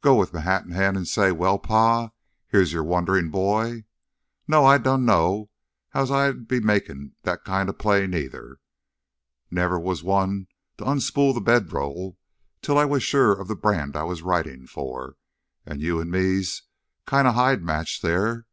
[0.00, 2.10] "Go with m' hat in hand an' say, 'Well, Pa,
[2.48, 3.84] here's your wanderin' boy'?
[4.48, 5.50] No, I dunno
[5.94, 8.56] as how I'd be makin' that kinda play neither.
[9.52, 10.48] Never was one
[10.78, 12.18] to unspool th' bedroll
[12.60, 15.14] till I was sure o' th' brand I was ridin' for.
[15.64, 16.62] An' you an' me's
[17.08, 18.46] kinda hide matched there.